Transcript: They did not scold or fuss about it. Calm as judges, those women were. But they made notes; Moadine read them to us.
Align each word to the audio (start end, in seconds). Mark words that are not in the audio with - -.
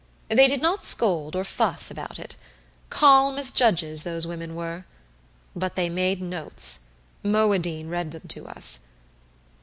They 0.29 0.47
did 0.47 0.63
not 0.63 0.83
scold 0.83 1.35
or 1.35 1.43
fuss 1.43 1.91
about 1.91 2.17
it. 2.17 2.35
Calm 2.89 3.37
as 3.37 3.51
judges, 3.51 4.01
those 4.01 4.25
women 4.25 4.55
were. 4.55 4.85
But 5.55 5.75
they 5.75 5.89
made 5.89 6.23
notes; 6.23 6.87
Moadine 7.21 7.87
read 7.87 8.09
them 8.09 8.27
to 8.29 8.47
us. 8.47 8.87